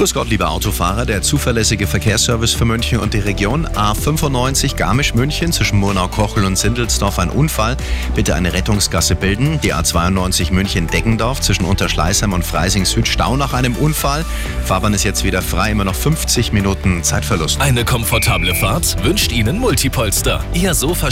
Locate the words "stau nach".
13.08-13.52